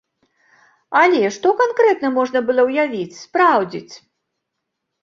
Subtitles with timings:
[1.01, 3.93] Але што канкрэтна можна было ўявіць, спраўдзіць?